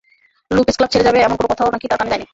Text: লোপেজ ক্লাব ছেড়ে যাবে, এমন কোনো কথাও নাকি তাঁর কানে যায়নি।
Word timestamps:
লোপেজ 0.51 0.75
ক্লাব 0.77 0.89
ছেড়ে 0.91 1.07
যাবে, 1.07 1.19
এমন 1.21 1.35
কোনো 1.35 1.49
কথাও 1.51 1.73
নাকি 1.73 1.85
তাঁর 1.87 1.99
কানে 1.99 2.11
যায়নি। 2.11 2.25